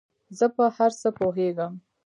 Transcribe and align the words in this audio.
زۀ 0.37 0.47
په 0.55 0.63
هر 0.77 0.91
څه 1.01 1.09
پوهېږم 1.17 1.73